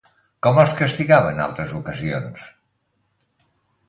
[0.45, 2.47] Com els castigava en altres ocasions?